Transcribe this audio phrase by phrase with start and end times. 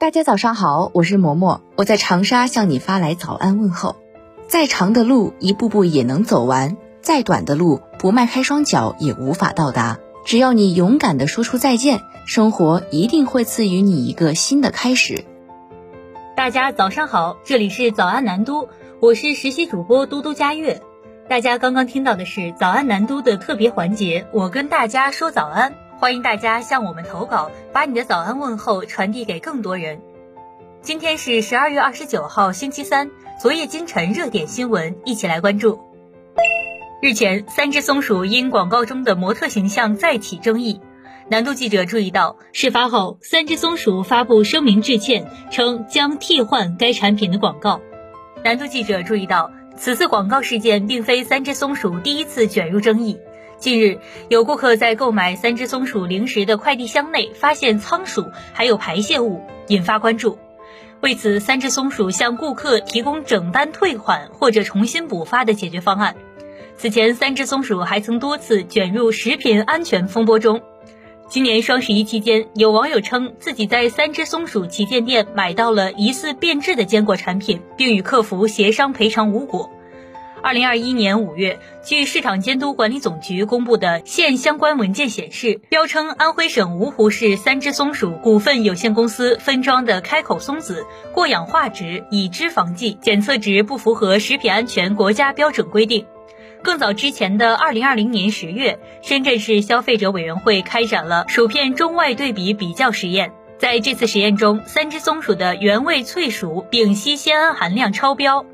[0.00, 3.96] 大家早上好，我是嬷嬷，我在长沙向你发来早安问候。
[4.48, 9.98] 再长的路，一步步也能走完；再短的路，不迈开双脚也无法到达。
[10.24, 15.26] 只要你勇敢地说出再见，生活一定会赐予你一个新的开始。
[16.34, 18.70] 大家早上好，这里是早安南都，
[19.00, 20.80] 我是实习主播嘟嘟佳悦。
[21.28, 25.74] 大家刚刚听到的是早安南都的特别环节，我跟大家说早安。
[26.00, 30.00] 欢迎大家向我们投稿，把你的早安问候传递给更多人。
[30.80, 33.10] 今天是十二月二十九号，星期三。
[33.38, 35.78] 昨夜今晨热点新闻，一起来关注。
[37.02, 40.80] 日前，三只松鼠因广告中的模特形象再起争议。
[41.28, 47.82] 南都记者注意到，事发后，三只松鼠发布声明致歉，称将替换该产品的广告。
[48.42, 53.20] 南都记者注意到，此次广告事件并非三只松鼠第一次卷入争议。
[53.60, 53.98] 近日，
[54.30, 60.38] 有顾客在购买三只松鼠零食的快递箱内发现仓鼠还有排泄物，引发关注。
[61.02, 66.16] 为此，三只松鼠向顾客提供整单退款或者重新补发的解决方案。
[66.78, 70.62] 此前，三只松鼠还曾多次卷入食品安全风波中。
[71.28, 79.70] 今年双十一期间，有网友称自己在三只松鼠旗舰店买到了疑似变质的坚果产品，并与客服协商赔偿无果。
[80.42, 96.06] 二零二一年五月，据市场监督管理总局公布的现相关文件显示，标称安徽省芜湖市三只松鼠股份有限公司分装的开口松子过氧化值乙脂肪剂检测值不符合食品安全国家标准规定。
[96.62, 108.46] 更早之前的二零二零年十月，深圳市消费者委员会开展了薯片中外对比比较实验，在这次实验中，三只松鼠的原味脆薯丙烯酰胺含量超标。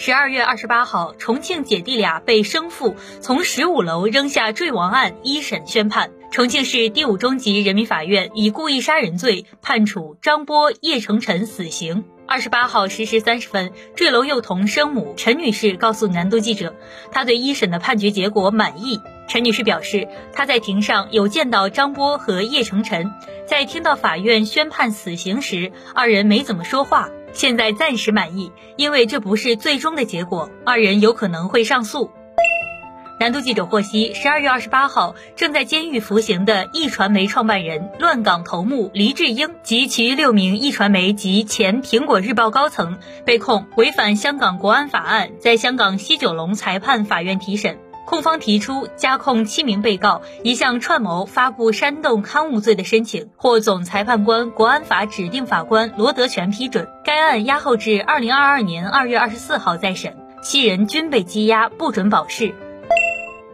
[0.00, 12.04] 十二月二十八号，重庆姐弟俩被生父从十五楼扔下坠亡案一审宣判，重庆市第五中级人民法院以故意杀人罪判处张波、叶成晨死刑。
[12.28, 16.76] 二十八号十时三十分，坠楼幼童生母陈女士告诉南都记者，
[17.10, 19.00] 她对一审的判决结果满意。
[19.26, 23.10] 陈女士表示，她在庭上有见到张波和叶成晨，
[23.48, 27.08] 在听到法院宣判死刑时，二人没怎么说话。
[27.38, 32.10] 现在暂时满意，因为这不是最终的结果，二人有可能会上诉。
[33.20, 47.78] 南都记者获悉，十二月二十八号，正在监狱服刑的易传媒创办人、乱港头目黎智英及其六名易传媒及前苹果日报高层被控违反香港国安法案，在香港西九龙裁判法院提审。
[48.08, 56.88] 控方提出加控七名被告一项串谋发布煽动刊物罪的申请，获总裁判官、国安法指定法官罗德全批准。
[57.04, 62.54] 该案押后至二零二二年二月二十四号再审，七人均被羁押，不准保释。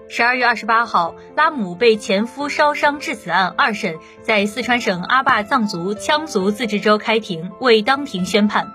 [0.08, 8.72] 十二月二十八号，拉姆被前夫烧伤致死案二审在四川省阿坝藏族羌族自治州开庭，未当庭宣判。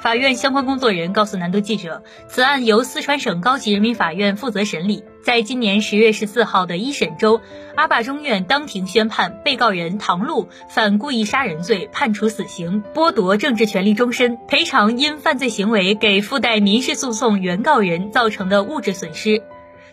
[0.00, 5.04] 法院相关工作人员告诉南都记者，此案由四川省高级人民法院负责审理。
[5.22, 7.42] 在今年十月十四号的一审中，
[7.74, 19.42] 阿坝中院当庭宣判被告人唐璐犯故意杀人罪，判处死刑，剥夺政治权利终身，赔偿因犯罪行为给附带民事诉讼原告人造成的物质损失。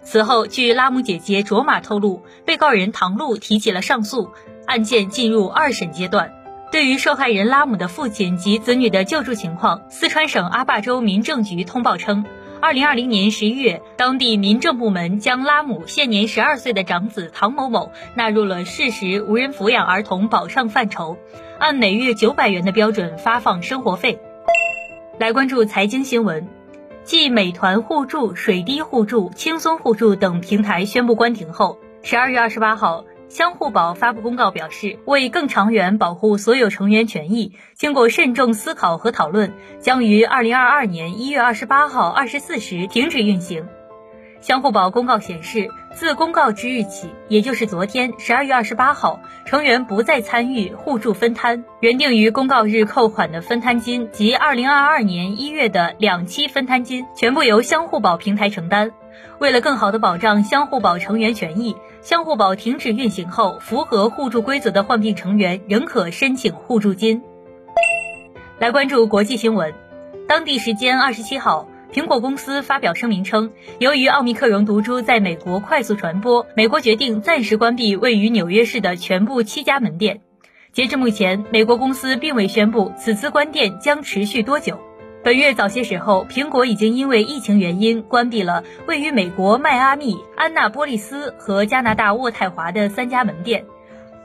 [0.03, 4.31] 此后，据拉姆姐姐卓玛透露，被告人唐璐提起了上诉，
[4.65, 6.31] 案件进入二审阶段。
[6.69, 12.25] 对于受害人拉姆的父亲及子女的救助情况，四川省阿坝州民政局通报称，
[12.61, 21.17] 二零二零年十一月，当地民政部门将拉姆现年十二岁的长子唐某某纳入了事实无人抚养儿童保障范畴，
[21.57, 24.19] 按每月九百元的标准发放生活费。
[25.19, 26.49] 来关注财经新闻，
[27.05, 33.05] 继美团互助、水滴互助、轻松互助等平台宣布关停后，十二月二十八号。
[33.29, 43.67] 相互保发布公告表示，为更长远保护所有成员权益，经过慎重思考和讨论，将于二零二二年一月二十八号二十四时停止运行。
[44.39, 58.91] 相互保公告显示，自公告之日起，也就是昨天十二月二十八号，成员不再参与互助分摊，原定于公告日扣款的分摊金及二零二二年一月的两期分摊金，全部由相互保平台承担。
[59.39, 61.75] 为了更好地保障相互保成员权益。
[62.01, 67.21] 相互保停止运行后，符合互助规则的患病成员仍可申请互助金。
[68.59, 69.73] 来关注国际新闻，
[70.27, 80.21] 当地时间二十七号，苹果公司发表声明称，由于奥密克戎毒株在美国快速传播，美国决定暂时关闭位于纽约市的全部七家门店。
[80.71, 84.79] 截至目前，美国公司并未宣布此次关店将持续多久。
[85.27, 93.65] 本月早些时候，苹果已经因为疫情原因关闭了位于美国迈阿密、安纳波利斯和加拿大渥太华的三家门店。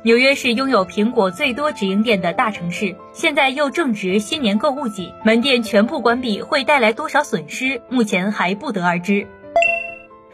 [0.04, 7.82] 纽约是拥有苹果最多直营店的大城市，现在又正值新年购物季，门店全部关闭会带来多少损失？
[7.88, 9.26] 目前还不得而知。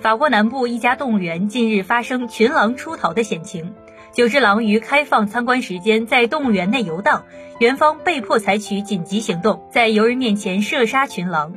[0.01, 3.73] 法国南部一家动物园近日发生群狼出逃的险情，
[4.19, 7.23] 九只狼于开放参观时间在动物园内游荡，
[7.61, 11.55] 园方被迫采取紧急行动，在游人面前射杀群狼。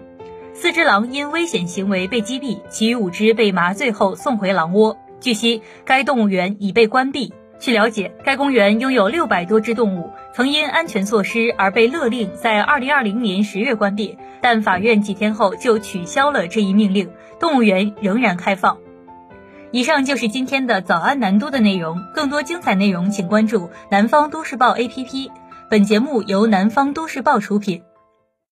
[0.54, 5.00] 四只狼因危险行为被击毙，其余五只被麻醉后送回狼窝。
[5.20, 7.34] 据悉，该动物园已被关闭。
[7.58, 17.10] 据了解，该公园拥有六百多只动物，曾因安全措施而被勒令在二零二零年十月关闭，但法院几天后就取消了这一命令，
[17.40, 18.78] 动物园仍然开放。
[19.74, 25.32] 以上就是今天的早安南都的内容，更多精彩内容请关注南方都市报 APP。
[25.70, 27.82] 本节目由南方都市报出品。